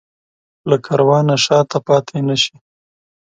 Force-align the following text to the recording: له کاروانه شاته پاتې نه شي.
له 0.69 0.77
کاروانه 0.85 1.35
شاته 1.45 1.77
پاتې 1.87 2.17
نه 2.27 2.35
شي. 2.43 2.55